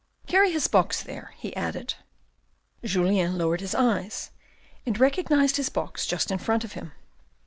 [0.25, 1.93] "Carry his box there," he added.
[2.83, 4.31] Julien lowered his eyes,
[4.83, 6.91] and recognised his box just in front of him.